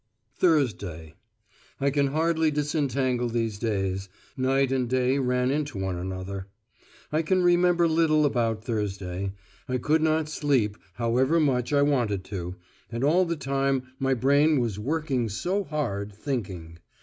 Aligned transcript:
THURSDAY 0.39 1.13
I 1.79 1.91
can 1.91 2.07
hardly 2.07 2.49
disentangle 2.49 3.29
these 3.29 3.59
days; 3.59 4.09
night 4.35 4.71
and 4.71 4.89
day 4.89 5.19
ran 5.19 5.51
into 5.51 5.77
one 5.77 5.95
another. 5.95 6.47
I 7.11 7.21
can 7.21 7.43
remember 7.43 7.87
little 7.87 8.25
about 8.25 8.63
Thursday. 8.63 9.33
I 9.69 9.77
could 9.77 10.01
not 10.01 10.27
sleep 10.27 10.79
however 10.95 11.39
much 11.39 11.71
I 11.71 11.83
wanted 11.83 12.23
to; 12.33 12.55
and 12.91 13.03
all 13.03 13.25
the 13.25 13.35
time 13.35 13.91
my 13.99 14.15
brain 14.15 14.59
was 14.59 14.79
working 14.79 15.29
so 15.29 15.65
hard, 15.65 16.11
thinking. 16.15 16.79